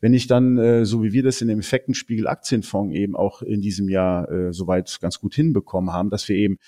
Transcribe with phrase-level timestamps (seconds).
[0.00, 3.60] Wenn ich dann, äh, so wie wir das in dem Effektenspiegel Aktienfonds eben auch in
[3.60, 6.58] diesem Jahr äh, soweit ganz gut hinbekommen haben, dass wir eben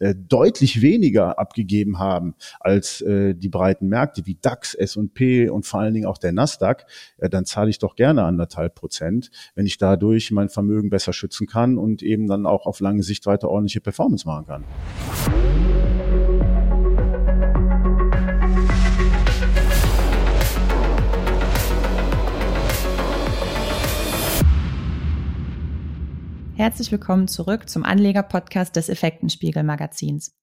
[0.00, 5.80] äh, deutlich weniger abgegeben haben als äh, die breiten Märkte wie DAX, S&P und vor
[5.80, 9.76] allen Dingen auch der Nasdaq, äh, dann zahle ich doch gerne anderthalb Prozent, wenn ich
[9.76, 13.80] dadurch mein Vermögen besser schützen kann und eben dann auch auf lange Sicht weiter ordentliche
[13.80, 15.47] Performance machen kann.
[26.58, 30.36] Herzlich willkommen zurück zum Anleger-Podcast des Effektenspiegel-Magazins.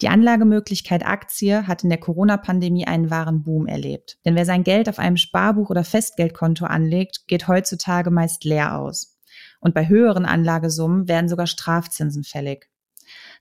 [0.00, 4.16] Die Anlagemöglichkeit Aktie hat in der Corona-Pandemie einen wahren Boom erlebt.
[4.24, 9.18] Denn wer sein Geld auf einem Sparbuch oder Festgeldkonto anlegt, geht heutzutage meist leer aus.
[9.60, 12.70] Und bei höheren Anlagesummen werden sogar Strafzinsen fällig.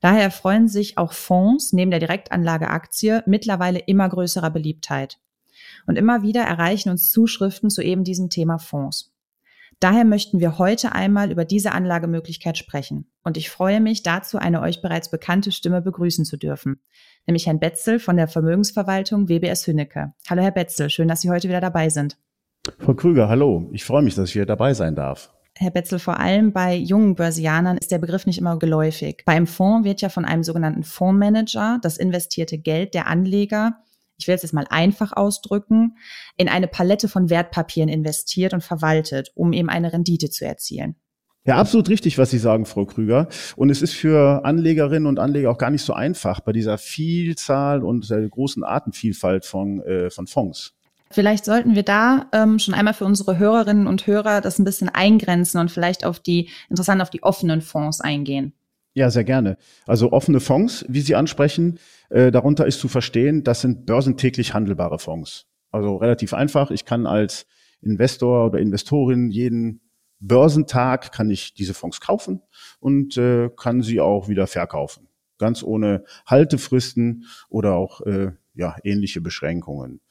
[0.01, 5.17] Daher erfreuen sich auch Fonds neben der Direktanlage Aktie mittlerweile immer größerer Beliebtheit.
[5.87, 9.10] Und immer wieder erreichen uns Zuschriften zu eben diesem Thema Fonds.
[9.81, 13.09] Daher möchten wir heute einmal über diese Anlagemöglichkeit sprechen.
[13.23, 16.79] Und ich freue mich dazu, eine euch bereits bekannte Stimme begrüßen zu dürfen,
[17.25, 20.13] nämlich Herrn Betzel von der Vermögensverwaltung WBS Hünnecke.
[20.29, 22.15] Hallo Herr Betzel, schön, dass Sie heute wieder dabei sind.
[22.77, 23.71] Frau Krüger, hallo.
[23.73, 25.33] Ich freue mich, dass ich wieder dabei sein darf.
[25.57, 29.23] Herr Betzel, vor allem bei jungen Börsianern ist der Begriff nicht immer geläufig.
[29.25, 33.81] Beim Fonds wird ja von einem sogenannten Fondsmanager das investierte Geld der Anleger
[34.21, 35.97] ich will es jetzt mal einfach ausdrücken,
[36.37, 40.95] in eine Palette von Wertpapieren investiert und verwaltet, um eben eine Rendite zu erzielen.
[41.43, 43.27] Ja, absolut richtig, was Sie sagen, Frau Krüger.
[43.55, 47.83] Und es ist für Anlegerinnen und Anleger auch gar nicht so einfach bei dieser Vielzahl
[47.83, 50.75] und der großen Artenvielfalt von, äh, von Fonds.
[51.09, 54.89] Vielleicht sollten wir da ähm, schon einmal für unsere Hörerinnen und Hörer das ein bisschen
[54.89, 58.53] eingrenzen und vielleicht auf die, interessant auf die offenen Fonds eingehen.
[58.93, 59.57] Ja, sehr gerne.
[59.87, 64.99] Also offene Fonds, wie Sie ansprechen, äh, darunter ist zu verstehen, das sind börsentäglich handelbare
[64.99, 65.47] Fonds.
[65.71, 66.71] Also relativ einfach.
[66.71, 67.45] Ich kann als
[67.81, 69.81] Investor oder Investorin jeden
[70.19, 72.41] Börsentag kann ich diese Fonds kaufen
[72.79, 75.07] und äh, kann sie auch wieder verkaufen.
[75.39, 80.01] Ganz ohne Haltefristen oder auch äh, ja, ähnliche Beschränkungen.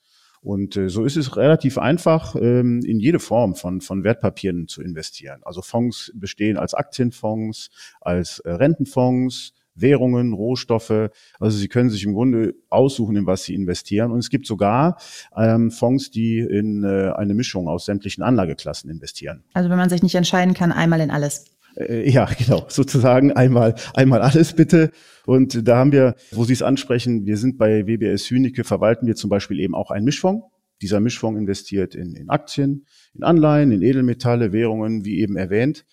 [0.43, 4.83] Und äh, so ist es relativ einfach, ähm, in jede Form von, von Wertpapieren zu
[4.83, 5.41] investieren.
[5.45, 7.71] Also Fonds bestehen als Aktienfonds,
[8.01, 11.11] als äh, Rentenfonds, Währungen, Rohstoffe.
[11.39, 14.11] Also Sie können sich im Grunde aussuchen, in was Sie investieren.
[14.11, 14.99] Und es gibt sogar
[15.37, 19.45] ähm, Fonds, die in äh, eine Mischung aus sämtlichen Anlageklassen investieren.
[19.53, 21.45] Also wenn man sich nicht entscheiden kann, einmal in alles.
[21.77, 24.91] Äh, ja, genau, sozusagen einmal, einmal alles bitte.
[25.27, 29.17] Und da haben wir, wo Sie es ansprechen, wir sind bei WBS Hünike, verwalten wir
[29.17, 30.47] zum Beispiel eben auch einen Mischfonds.
[30.83, 35.85] Dieser Mischfonds investiert in, in Aktien, in Anleihen, in Edelmetalle, Währungen, wie eben erwähnt.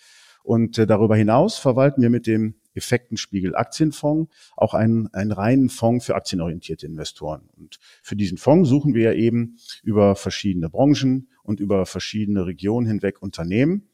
[0.44, 6.06] Und äh, darüber hinaus verwalten wir mit dem Effektenspiegel Aktienfonds auch einen, einen reinen Fonds
[6.06, 7.50] für aktienorientierte Investoren.
[7.58, 13.22] Und für diesen Fonds suchen wir eben über verschiedene Branchen und über verschiedene Regionen hinweg
[13.22, 13.90] Unternehmen,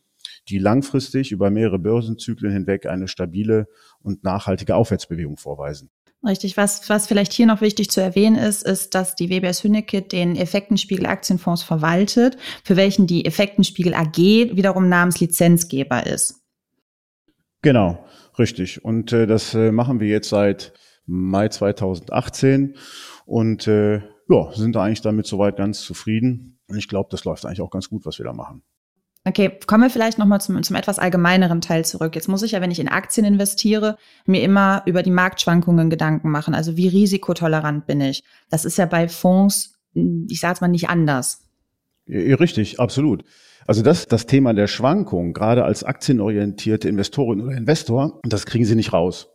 [0.49, 3.67] die langfristig über mehrere Börsenzyklen hinweg eine stabile
[4.01, 5.89] und nachhaltige Aufwärtsbewegung vorweisen.
[6.25, 6.55] Richtig.
[6.55, 10.37] Was, was vielleicht hier noch wichtig zu erwähnen ist, ist, dass die WBS Hünnecke den
[10.37, 16.41] Effektenspiegel Aktienfonds verwaltet, für welchen die Effektenspiegel AG wiederum Namenslizenzgeber ist.
[17.61, 18.05] Genau,
[18.39, 18.85] richtig.
[18.85, 20.73] Und äh, das äh, machen wir jetzt seit
[21.05, 22.77] Mai 2018
[23.25, 26.59] und äh, ja, sind da eigentlich damit soweit ganz zufrieden.
[26.69, 28.63] Und ich glaube, das läuft eigentlich auch ganz gut, was wir da machen.
[29.25, 32.13] Okay, kommen wir vielleicht nochmal zum, zum etwas allgemeineren Teil zurück.
[32.13, 36.29] Jetzt muss ich ja, wenn ich in Aktien investiere, mir immer über die Marktschwankungen Gedanken
[36.29, 36.53] machen.
[36.53, 38.23] Also wie risikotolerant bin ich?
[38.49, 41.45] Das ist ja bei Fonds, ich sage es mal, nicht anders.
[42.07, 43.23] Richtig, absolut.
[43.65, 48.75] Also das, das Thema der Schwankung, gerade als aktienorientierte Investorin oder Investor, das kriegen Sie
[48.75, 49.32] nicht raus.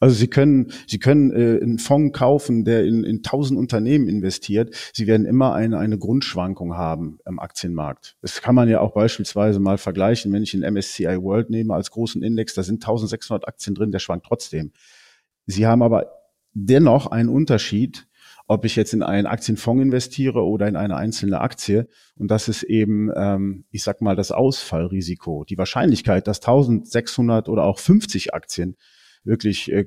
[0.00, 4.74] Also Sie können, Sie können äh, einen Fonds kaufen, der in, in tausend Unternehmen investiert.
[4.92, 8.16] Sie werden immer eine, eine Grundschwankung haben im Aktienmarkt.
[8.22, 11.90] Das kann man ja auch beispielsweise mal vergleichen, wenn ich den MSCI World nehme als
[11.90, 14.72] großen Index, da sind 1600 Aktien drin, der schwankt trotzdem.
[15.46, 16.12] Sie haben aber
[16.52, 18.06] dennoch einen Unterschied,
[18.48, 21.86] ob ich jetzt in einen Aktienfonds investiere oder in eine einzelne Aktie.
[22.16, 25.44] Und das ist eben, ähm, ich sag mal, das Ausfallrisiko.
[25.44, 28.76] Die Wahrscheinlichkeit, dass 1600 oder auch 50 Aktien
[29.24, 29.86] wirklich äh,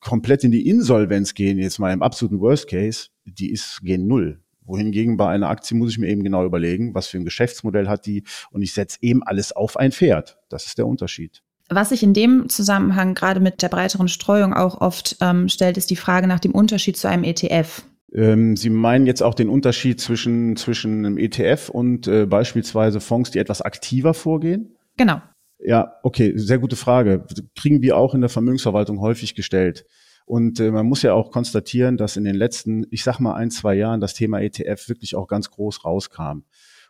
[0.00, 4.40] komplett in die Insolvenz gehen, jetzt mal im absoluten Worst Case, die ist gehen null.
[4.64, 8.06] Wohingegen bei einer Aktie muss ich mir eben genau überlegen, was für ein Geschäftsmodell hat
[8.06, 10.38] die und ich setze eben alles auf ein Pferd.
[10.48, 11.42] Das ist der Unterschied.
[11.68, 15.90] Was sich in dem Zusammenhang gerade mit der breiteren Streuung auch oft ähm, stellt, ist
[15.90, 17.82] die Frage nach dem Unterschied zu einem ETF.
[18.14, 23.30] Ähm, Sie meinen jetzt auch den Unterschied zwischen, zwischen einem ETF und äh, beispielsweise Fonds,
[23.30, 24.76] die etwas aktiver vorgehen?
[24.96, 25.22] Genau.
[25.64, 27.24] Ja, okay, sehr gute Frage.
[27.56, 29.86] Kriegen wir auch in der Vermögensverwaltung häufig gestellt.
[30.24, 33.50] Und äh, man muss ja auch konstatieren, dass in den letzten, ich sag mal ein,
[33.50, 36.44] zwei Jahren das Thema ETF wirklich auch ganz groß rauskam.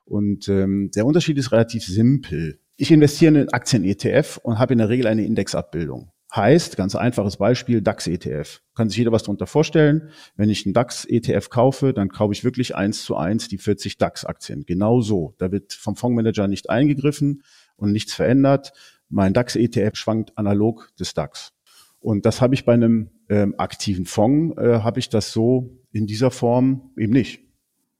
[0.05, 2.59] Und ähm, der Unterschied ist relativ simpel.
[2.77, 6.11] Ich investiere in Aktien-ETF und habe in der Regel eine Indexabbildung.
[6.35, 8.63] Heißt, ganz einfaches Beispiel, DAX-ETF.
[8.75, 10.09] Kann sich jeder was darunter vorstellen.
[10.35, 14.65] Wenn ich einen DAX-ETF kaufe, dann kaufe ich wirklich eins zu eins die 40 DAX-Aktien.
[14.65, 15.35] Genau so.
[15.37, 17.43] Da wird vom Fondsmanager nicht eingegriffen
[17.77, 18.73] und nichts verändert.
[19.09, 21.53] Mein DAX-ETF schwankt analog des DAX.
[22.01, 26.07] Und das habe ich bei einem ähm, aktiven Fonds, äh, habe ich das so in
[26.07, 27.41] dieser Form eben nicht.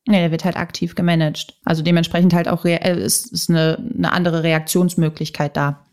[0.09, 1.55] Ja, der wird halt aktiv gemanagt.
[1.65, 5.87] Also dementsprechend halt auch äh, ist, ist eine, eine andere Reaktionsmöglichkeit da.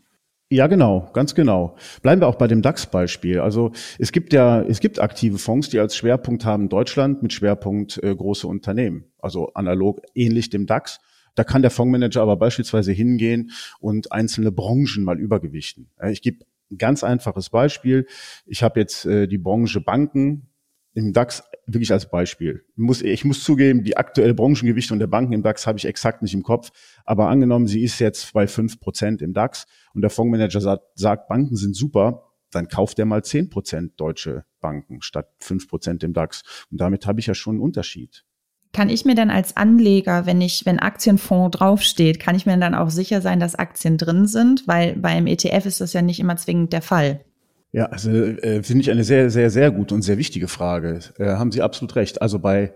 [0.52, 1.76] Ja, genau, ganz genau.
[2.02, 3.38] Bleiben wir auch bei dem DAX-Beispiel.
[3.38, 8.02] Also es gibt ja, es gibt aktive Fonds, die als Schwerpunkt haben Deutschland mit Schwerpunkt
[8.02, 9.04] äh, große Unternehmen.
[9.20, 10.98] Also analog ähnlich dem DAX.
[11.34, 15.90] Da kann der Fondsmanager aber beispielsweise hingehen und einzelne Branchen mal übergewichten.
[16.10, 18.06] Ich gebe ein ganz einfaches Beispiel.
[18.46, 20.50] Ich habe jetzt äh, die Branche Banken
[20.94, 22.64] im DAX wirklich als Beispiel.
[23.02, 26.42] Ich muss, zugeben, die aktuelle Branchengewichtung der Banken im DAX habe ich exakt nicht im
[26.42, 26.70] Kopf.
[27.04, 31.28] Aber angenommen, sie ist jetzt bei fünf Prozent im DAX und der Fondsmanager sagt, sagt,
[31.28, 36.12] Banken sind super, dann kauft er mal zehn Prozent deutsche Banken statt fünf Prozent im
[36.12, 36.42] DAX.
[36.70, 38.24] Und damit habe ich ja schon einen Unterschied.
[38.72, 42.74] Kann ich mir dann als Anleger, wenn ich, wenn Aktienfonds draufsteht, kann ich mir dann
[42.74, 44.68] auch sicher sein, dass Aktien drin sind?
[44.68, 47.24] Weil beim ETF ist das ja nicht immer zwingend der Fall.
[47.72, 51.00] Ja, also äh, finde ich eine sehr, sehr, sehr gute und sehr wichtige Frage.
[51.18, 52.20] Äh, haben Sie absolut recht.
[52.22, 52.72] Also bei,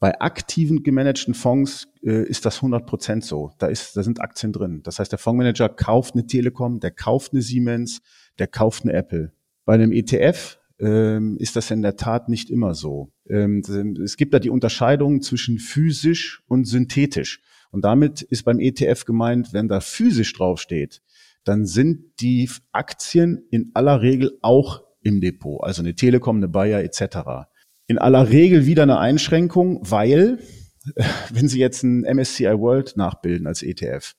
[0.00, 3.52] bei aktiven gemanagten Fonds äh, ist das 100 Prozent so.
[3.58, 4.82] Da, ist, da sind Aktien drin.
[4.82, 8.02] Das heißt, der Fondsmanager kauft eine Telekom, der kauft eine Siemens,
[8.38, 9.32] der kauft eine Apple.
[9.64, 13.10] Bei einem ETF ähm, ist das in der Tat nicht immer so.
[13.28, 13.62] Ähm,
[14.02, 17.40] es gibt da die Unterscheidung zwischen physisch und synthetisch.
[17.70, 21.02] Und damit ist beim ETF gemeint, wenn da physisch draufsteht,
[21.44, 26.82] dann sind die Aktien in aller Regel auch im Depot, also eine Telekom, eine Bayer
[26.82, 27.48] etc.
[27.86, 30.38] In aller Regel wieder eine Einschränkung, weil
[31.30, 34.14] wenn Sie jetzt ein MSCI World nachbilden als ETF,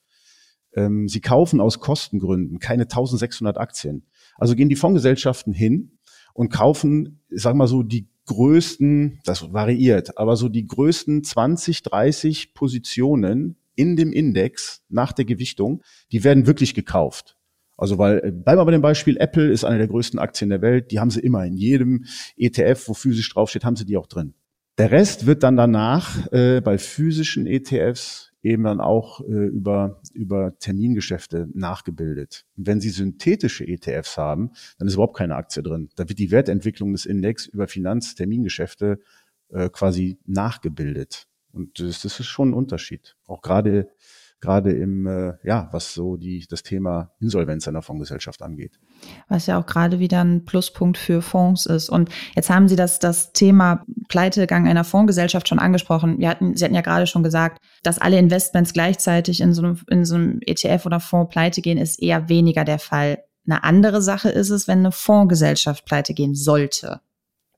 [0.73, 4.05] ähm, Sie kaufen aus Kostengründen keine 1600 Aktien.
[4.37, 5.97] Also gehen die Fondsgesellschaften hin
[6.33, 12.54] und kaufen, sag mal so, die größten, das variiert, aber so die größten 20, 30
[12.54, 17.38] Positionen in dem Index nach der Gewichtung, die werden wirklich gekauft.
[17.77, 20.62] Also weil, äh, bleiben wir bei dem Beispiel, Apple ist eine der größten Aktien der
[20.62, 22.06] Welt, die haben sie immer in jedem
[22.38, 24.33] ETF, wo physisch draufsteht, haben sie die auch drin.
[24.77, 30.57] Der Rest wird dann danach äh, bei physischen ETFs eben dann auch äh, über, über
[30.59, 32.45] Termingeschäfte nachgebildet.
[32.56, 35.89] wenn Sie synthetische ETFs haben, dann ist überhaupt keine Aktie drin.
[35.95, 39.00] Da wird die Wertentwicklung des Index über Finanztermingeschäfte
[39.50, 41.27] äh, quasi nachgebildet.
[41.53, 43.15] Und das, das ist schon ein Unterschied.
[43.25, 43.89] Auch gerade
[44.41, 48.79] gerade im, äh, ja, was so die, das Thema Insolvenz einer Fondsgesellschaft angeht.
[49.27, 51.89] Was ja auch gerade wieder ein Pluspunkt für Fonds ist.
[51.89, 56.19] Und jetzt haben Sie das, das Thema Pleitegang einer Fondsgesellschaft schon angesprochen.
[56.19, 59.79] Wir hatten, Sie hatten ja gerade schon gesagt, dass alle Investments gleichzeitig in so einem,
[59.89, 63.23] in so einem ETF oder Fonds pleite gehen, ist eher weniger der Fall.
[63.47, 67.01] Eine andere Sache ist es, wenn eine Fondsgesellschaft pleite gehen sollte.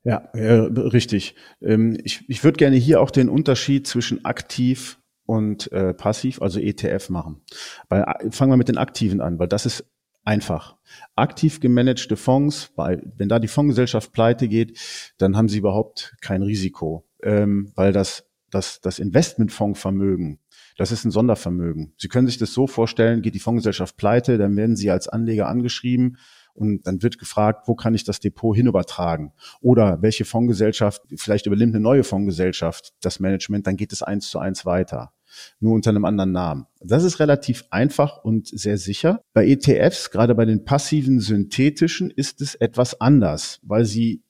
[0.03, 1.35] Ja, richtig.
[1.61, 6.59] Ähm, ich ich würde gerne hier auch den Unterschied zwischen aktiv und äh, passiv, also
[6.59, 7.41] ETF machen.
[7.89, 9.85] Weil, äh, fangen wir mit den Aktiven an, weil das ist
[10.23, 10.75] einfach.
[11.15, 14.79] Aktiv gemanagte Fonds, weil wenn da die Fondsgesellschaft pleite geht,
[15.17, 20.39] dann haben sie überhaupt kein Risiko, ähm, weil das, das, das Investmentfondsvermögen,
[20.77, 21.93] das ist ein Sondervermögen.
[21.97, 25.47] Sie können sich das so vorstellen, geht die Fondsgesellschaft pleite, dann werden Sie als Anleger
[25.47, 26.17] angeschrieben
[26.53, 29.33] und dann wird gefragt, wo kann ich das Depot hinübertragen?
[29.59, 34.39] Oder welche Fondsgesellschaft, vielleicht übernimmt eine neue Fondsgesellschaft das Management, dann geht es eins zu
[34.39, 35.13] eins weiter
[35.59, 36.65] nur unter einem anderen Namen.
[36.79, 39.21] Das ist relativ einfach und sehr sicher.
[39.33, 44.23] Bei ETFs, gerade bei den passiven synthetischen, ist es etwas anders, weil sie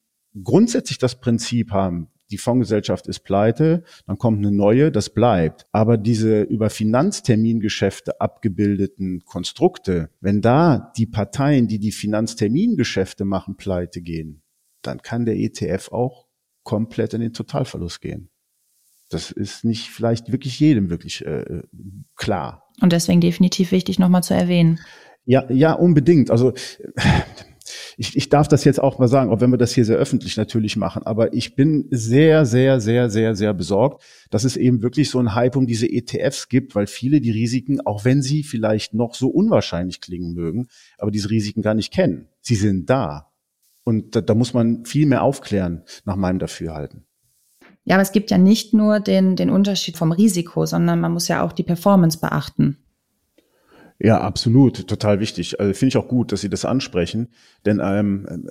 [0.43, 5.65] grundsätzlich das Prinzip haben, die Fondsgesellschaft ist pleite, dann kommt eine neue, das bleibt.
[5.71, 14.01] Aber diese über Finanztermingeschäfte abgebildeten Konstrukte, wenn da die Parteien, die die Finanztermingeschäfte machen, pleite
[14.01, 14.41] gehen,
[14.81, 16.27] dann kann der ETF auch
[16.63, 18.29] komplett in den Totalverlust gehen.
[19.09, 21.61] Das ist nicht vielleicht wirklich jedem wirklich äh,
[22.15, 22.69] klar.
[22.81, 24.79] Und deswegen definitiv wichtig, nochmal zu erwähnen.
[25.25, 26.31] Ja, ja, unbedingt.
[26.31, 26.53] Also
[27.97, 30.37] ich, ich darf das jetzt auch mal sagen, auch wenn wir das hier sehr öffentlich
[30.37, 35.09] natürlich machen, aber ich bin sehr, sehr, sehr, sehr, sehr besorgt, dass es eben wirklich
[35.09, 38.93] so ein Hype um diese ETFs gibt, weil viele die Risiken, auch wenn sie vielleicht
[38.93, 42.27] noch so unwahrscheinlich klingen mögen, aber diese Risiken gar nicht kennen.
[42.41, 43.31] Sie sind da.
[43.83, 47.06] Und da, da muss man viel mehr aufklären, nach meinem Dafürhalten.
[47.87, 51.29] Ja, aber es gibt ja nicht nur den, den Unterschied vom Risiko, sondern man muss
[51.29, 52.75] ja auch die Performance beachten.
[53.97, 55.57] Ja, absolut, total wichtig.
[55.61, 57.29] Also finde ich auch gut, dass Sie das ansprechen,
[57.65, 58.49] denn ähm,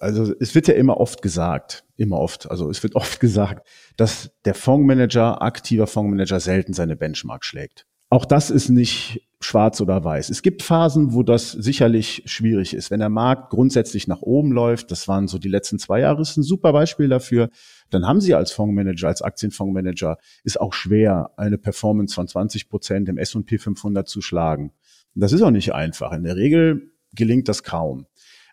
[0.00, 4.30] also es wird ja immer oft gesagt, immer oft, also es wird oft gesagt, dass
[4.44, 7.86] der Fondsmanager, aktiver Fondsmanager selten seine Benchmark schlägt.
[8.08, 10.30] Auch das ist nicht schwarz oder weiß.
[10.30, 12.90] Es gibt Phasen, wo das sicherlich schwierig ist.
[12.90, 16.36] Wenn der Markt grundsätzlich nach oben läuft, das waren so die letzten zwei Jahre, ist
[16.36, 17.50] ein super Beispiel dafür,
[17.90, 23.08] dann haben Sie als Fondsmanager, als Aktienfondsmanager, ist auch schwer, eine Performance von 20 Prozent
[23.08, 24.72] im S&P 500 zu schlagen.
[25.14, 26.12] Das ist auch nicht einfach.
[26.12, 28.06] In der Regel gelingt das kaum.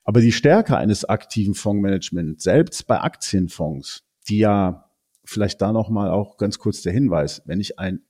[0.04, 4.90] Aber die Stärke eines aktiven Fondsmanagements, selbst bei Aktienfonds, die ja
[5.24, 8.02] vielleicht da nochmal auch ganz kurz der Hinweis, wenn ich ein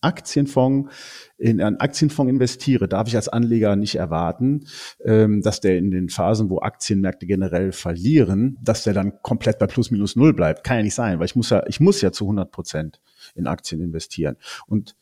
[0.00, 0.92] Aktienfonds,
[1.38, 4.66] in einen Aktienfonds investiere, darf ich als Anleger nicht erwarten,
[5.04, 9.66] ähm, dass der in den Phasen, wo Aktienmärkte generell verlieren, dass der dann komplett bei
[9.66, 10.64] plus minus null bleibt.
[10.64, 13.00] Kann ja nicht sein, weil ich muss ja, ich muss ja zu 100 Prozent
[13.34, 14.36] in Aktien investieren.
[14.66, 14.96] Und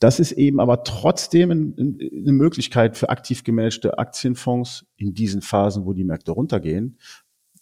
[0.00, 5.92] das ist eben aber trotzdem eine Möglichkeit für aktiv gemanagte Aktienfonds in diesen Phasen, wo
[5.92, 6.98] die Märkte runtergehen,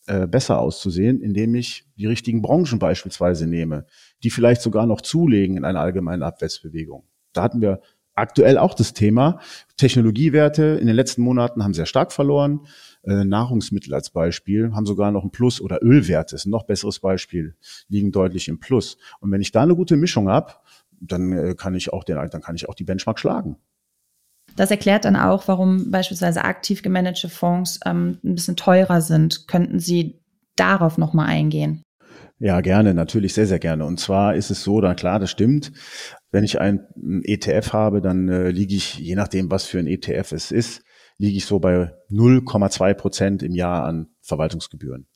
[0.08, 3.86] äh, besser auszusehen, indem ich die richtigen Branchen beispielsweise nehme,
[4.22, 7.04] die vielleicht sogar noch zulegen in einer allgemeinen Abwärtsbewegung.
[7.32, 7.80] Da hatten wir
[8.14, 9.40] aktuell auch das Thema.
[9.76, 12.66] Technologiewerte in den letzten Monaten haben sehr stark verloren.
[13.04, 16.98] Äh, Nahrungsmittel als Beispiel haben sogar noch ein Plus oder Ölwerte ist ein noch besseres
[16.98, 17.54] Beispiel,
[17.88, 18.98] liegen deutlich im Plus.
[19.20, 20.54] Und wenn ich da eine gute Mischung habe,
[21.00, 23.56] dann äh, kann ich auch den, dann kann ich auch die Benchmark schlagen.
[24.58, 29.46] Das erklärt dann auch, warum beispielsweise aktiv gemanagte Fonds ähm, ein bisschen teurer sind.
[29.46, 30.20] Könnten Sie
[30.56, 31.84] darauf nochmal eingehen?
[32.40, 33.84] Ja, gerne, natürlich sehr, sehr gerne.
[33.84, 35.70] Und zwar ist es so, da klar, das stimmt.
[36.32, 36.88] Wenn ich ein
[37.22, 40.82] ETF habe, dann äh, liege ich, je nachdem, was für ein ETF es ist,
[41.18, 45.06] liege ich so bei 0,2 Prozent im Jahr an Verwaltungsgebühren.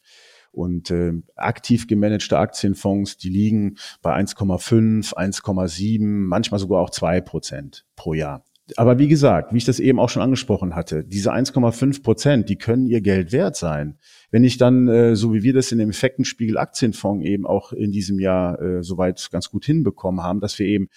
[0.52, 7.84] Und äh, aktiv gemanagte Aktienfonds, die liegen bei 1,5, 1,7, manchmal sogar auch zwei Prozent
[7.96, 8.44] pro Jahr.
[8.76, 12.57] Aber wie gesagt, wie ich das eben auch schon angesprochen hatte, diese 1,5 Prozent, die
[12.57, 13.99] können ihr Geld wert sein.
[14.31, 17.90] Wenn ich dann, äh, so wie wir das in dem Effektenspiegel Aktienfonds eben auch in
[17.90, 20.88] diesem Jahr äh, soweit ganz gut hinbekommen haben, dass wir eben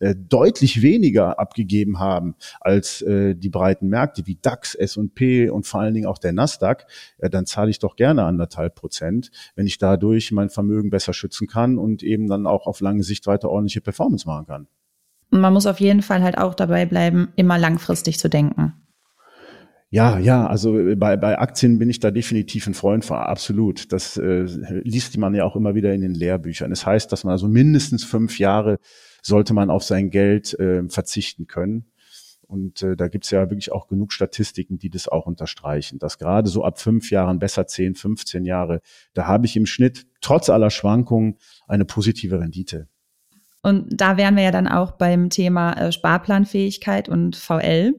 [0.00, 5.80] äh, deutlich weniger abgegeben haben als äh, die breiten Märkte wie DAX, S&P und vor
[5.80, 6.86] allen Dingen auch der Nasdaq,
[7.18, 11.46] äh, dann zahle ich doch gerne anderthalb Prozent, wenn ich dadurch mein Vermögen besser schützen
[11.46, 14.66] kann und eben dann auch auf lange Sicht weiter ordentliche Performance machen kann.
[15.40, 18.74] Man muss auf jeden Fall halt auch dabei bleiben, immer langfristig zu denken.
[19.90, 23.92] Ja, ja, also äh, bei, bei Aktien bin ich da definitiv ein Freund von, absolut.
[23.92, 24.46] Das äh,
[24.84, 26.72] liest man ja auch immer wieder in den Lehrbüchern.
[26.72, 28.78] Es das heißt, dass man also mindestens fünf Jahre
[29.20, 31.92] sollte man auf sein Geld äh, verzichten können.
[32.52, 36.48] Und äh, da gibt's ja wirklich auch genug Statistiken, die das auch unterstreichen, dass gerade
[36.48, 38.80] so ab fünf Jahren, besser zehn, 15 Jahre,
[39.12, 41.36] da habe ich im Schnitt trotz aller Schwankungen
[41.66, 42.88] eine positive Rendite.
[43.62, 47.94] Und da wären wir ja dann auch beim Thema äh, Sparplanfähigkeit und VL.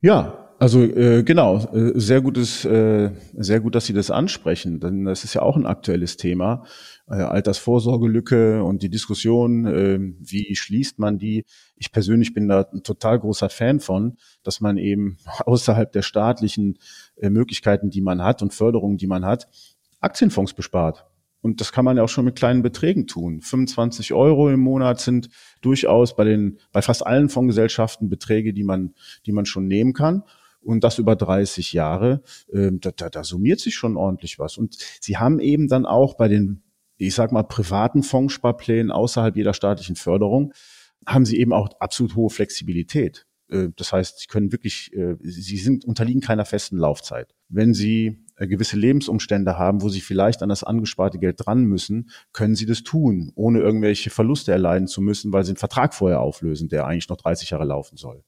[0.00, 5.04] Ja, also äh, genau, äh, sehr gutes, äh, sehr gut, dass Sie das ansprechen, denn
[5.04, 6.64] das ist ja auch ein aktuelles Thema.
[7.08, 11.44] Äh, Altersvorsorgelücke und die Diskussion, äh, wie schließt man die?
[11.76, 16.78] Ich persönlich bin da ein total großer Fan von, dass man eben außerhalb der staatlichen
[17.16, 19.46] äh, Möglichkeiten, die man hat und Förderungen, die man hat,
[20.00, 21.06] Aktienfonds bespart.
[21.40, 23.40] Und das kann man ja auch schon mit kleinen Beträgen tun.
[23.40, 25.28] 25 Euro im Monat sind
[25.60, 30.24] durchaus bei den, bei fast allen Fondsgesellschaften Beträge, die man, die man schon nehmen kann
[30.60, 34.58] und das über 30 Jahre, äh, da, da, da summiert sich schon ordentlich was.
[34.58, 36.62] Und sie haben eben dann auch bei den,
[36.96, 40.52] ich sag mal, privaten Fondssparplänen außerhalb jeder staatlichen Förderung,
[41.06, 43.26] haben sie eben auch absolut hohe Flexibilität.
[43.48, 47.34] Äh, das heißt, sie können wirklich, äh, sie sind unterliegen keiner festen Laufzeit.
[47.48, 52.54] Wenn sie gewisse Lebensumstände haben, wo sie vielleicht an das angesparte Geld dran müssen, können
[52.54, 56.68] sie das tun, ohne irgendwelche Verluste erleiden zu müssen, weil sie einen Vertrag vorher auflösen,
[56.68, 58.22] der eigentlich noch 30 Jahre laufen soll.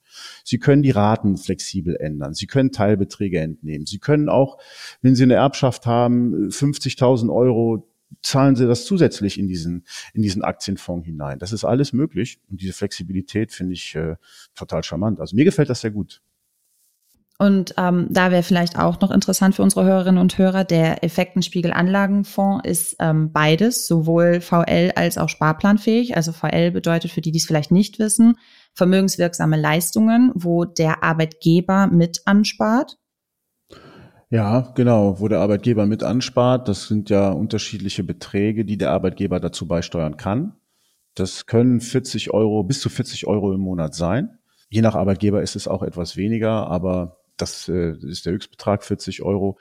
[0.44, 2.34] Sie können die Raten flexibel ändern.
[2.34, 3.86] Sie können Teilbeträge entnehmen.
[3.86, 4.58] Sie können auch,
[5.02, 7.86] wenn Sie eine Erbschaft haben, 50.000 Euro
[8.22, 11.38] zahlen sie das zusätzlich in diesen, in diesen Aktienfonds hinein.
[11.38, 14.16] Das ist alles möglich und diese Flexibilität finde ich äh,
[14.54, 15.20] total charmant.
[15.20, 16.22] Also mir gefällt das sehr gut.
[17.40, 21.72] Und ähm, da wäre vielleicht auch noch interessant für unsere Hörerinnen und Hörer, der Effektenspiegel
[21.72, 26.16] Anlagenfonds ist ähm, beides, sowohl VL als auch sparplanfähig.
[26.16, 28.36] Also VL bedeutet für die, die es vielleicht nicht wissen,
[28.74, 32.98] vermögenswirksame Leistungen, wo der Arbeitgeber mit anspart.
[34.28, 36.68] Ja, genau, wo der Arbeitgeber mit anspart.
[36.68, 40.56] Das sind ja unterschiedliche Beträge, die der Arbeitgeber dazu beisteuern kann.
[41.14, 44.36] Das können 40 Euro, bis zu 40 Euro im Monat sein.
[44.68, 49.22] Je nach Arbeitgeber ist es auch etwas weniger, aber das äh, ist der Höchstbetrag, 40
[49.22, 49.58] Euro.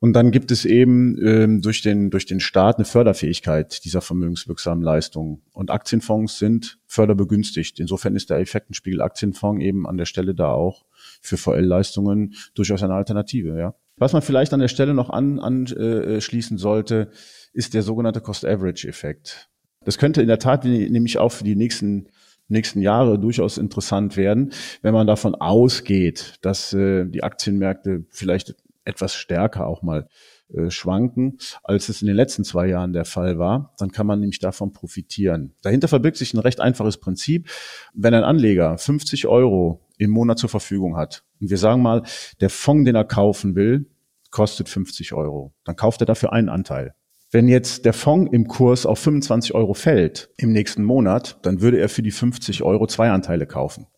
[0.00, 4.84] Und dann gibt es eben ähm, durch, den, durch den Staat eine Förderfähigkeit dieser vermögenswirksamen
[4.84, 5.40] Leistungen.
[5.52, 7.80] Und Aktienfonds sind förderbegünstigt.
[7.80, 10.84] Insofern ist der Effektenspiegel Aktienfonds eben an der Stelle da auch
[11.22, 13.58] für VL-Leistungen durchaus eine Alternative.
[13.58, 13.74] Ja.
[13.96, 17.10] Was man vielleicht an der Stelle noch anschließen an, äh, sollte,
[17.52, 19.48] ist der sogenannte Cost-Average-Effekt.
[19.84, 22.08] Das könnte in der Tat nämlich auch für die nächsten
[22.48, 29.14] nächsten Jahre durchaus interessant werden, wenn man davon ausgeht, dass äh, die Aktienmärkte vielleicht etwas
[29.14, 30.08] stärker auch mal
[30.52, 34.20] äh, schwanken, als es in den letzten zwei Jahren der Fall war, dann kann man
[34.20, 35.54] nämlich davon profitieren.
[35.62, 37.48] Dahinter verbirgt sich ein recht einfaches Prinzip.
[37.94, 42.02] Wenn ein Anleger 50 Euro im Monat zur Verfügung hat und wir sagen mal,
[42.40, 43.86] der Fonds, den er kaufen will,
[44.30, 46.94] kostet 50 Euro, dann kauft er dafür einen Anteil.
[47.34, 51.80] Wenn jetzt der Fonds im Kurs auf 25 Euro fällt im nächsten Monat, dann würde
[51.80, 53.88] er für die 50 Euro zwei Anteile kaufen.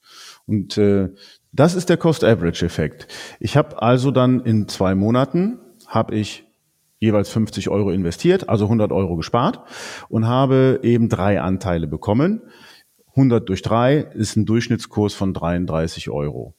[0.46, 1.10] Und äh,
[1.52, 3.08] das ist der Cost-Average-Effekt.
[3.38, 6.46] Ich habe also dann in zwei Monaten, habe ich
[6.98, 9.60] jeweils 50 Euro investiert, also 100 Euro gespart
[10.08, 12.40] und habe eben drei Anteile bekommen.
[13.08, 16.54] 100 durch drei ist ein Durchschnittskurs von 33 Euro.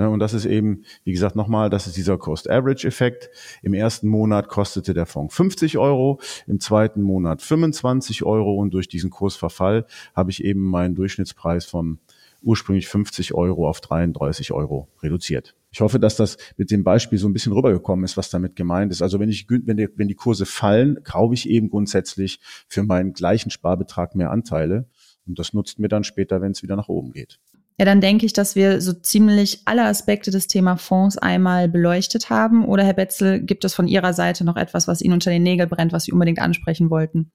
[0.00, 3.28] Ne, und das ist eben, wie gesagt, nochmal, das ist dieser Cost-Average-Effekt.
[3.62, 8.88] Im ersten Monat kostete der Fonds 50 Euro, im zweiten Monat 25 Euro und durch
[8.88, 9.84] diesen Kursverfall
[10.16, 11.98] habe ich eben meinen Durchschnittspreis von
[12.40, 15.54] ursprünglich 50 Euro auf 33 Euro reduziert.
[15.70, 18.92] Ich hoffe, dass das mit dem Beispiel so ein bisschen rübergekommen ist, was damit gemeint
[18.92, 19.02] ist.
[19.02, 23.12] Also wenn ich, wenn die, wenn die Kurse fallen, kaufe ich eben grundsätzlich für meinen
[23.12, 24.86] gleichen Sparbetrag mehr Anteile.
[25.26, 27.38] Und das nutzt mir dann später, wenn es wieder nach oben geht.
[27.80, 32.28] Ja, dann denke ich, dass wir so ziemlich alle Aspekte des Thema Fonds einmal beleuchtet
[32.28, 32.66] haben.
[32.66, 35.70] Oder Herr Betzel, gibt es von Ihrer Seite noch etwas, was Ihnen unter den Nägeln
[35.70, 37.32] brennt, was Sie unbedingt ansprechen wollten?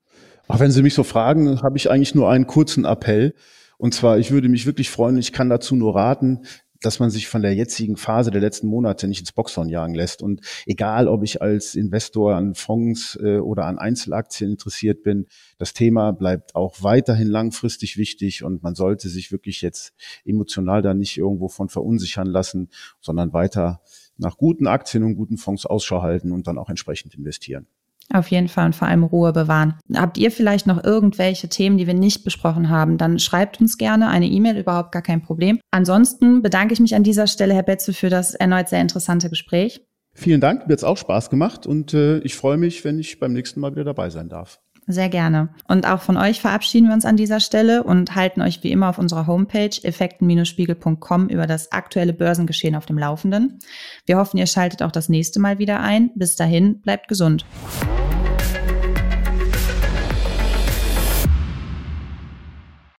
[0.48, 3.34] Ach, wenn Sie mich so fragen, habe ich eigentlich nur einen kurzen Appell.
[3.80, 6.42] Und zwar, ich würde mich wirklich freuen, ich kann dazu nur raten,
[6.82, 10.22] dass man sich von der jetzigen Phase der letzten Monate nicht ins Boxhorn jagen lässt.
[10.22, 15.28] Und egal, ob ich als Investor an Fonds äh, oder an Einzelaktien interessiert bin,
[15.58, 19.94] das Thema bleibt auch weiterhin langfristig wichtig und man sollte sich wirklich jetzt
[20.26, 22.70] emotional da nicht irgendwo von verunsichern lassen,
[23.02, 23.82] sondern weiter
[24.18, 27.68] nach guten Aktien und guten Fonds Ausschau halten und dann auch entsprechend investieren.
[28.14, 29.76] Auf jeden Fall und vor allem Ruhe bewahren.
[29.96, 32.98] Habt ihr vielleicht noch irgendwelche Themen, die wir nicht besprochen haben?
[32.98, 35.60] Dann schreibt uns gerne eine E-Mail, überhaupt gar kein Problem.
[35.72, 39.82] Ansonsten bedanke ich mich an dieser Stelle, Herr Betzel, für das erneut sehr interessante Gespräch.
[40.14, 43.20] Vielen Dank, mir hat es auch Spaß gemacht und äh, ich freue mich, wenn ich
[43.20, 44.62] beim nächsten Mal wieder dabei sein darf.
[44.88, 45.50] Sehr gerne.
[45.68, 48.90] Und auch von euch verabschieden wir uns an dieser Stelle und halten euch wie immer
[48.90, 53.60] auf unserer Homepage effekten-spiegel.com über das aktuelle Börsengeschehen auf dem Laufenden.
[54.06, 56.12] Wir hoffen, ihr schaltet auch das nächste Mal wieder ein.
[56.14, 57.46] Bis dahin, bleibt gesund.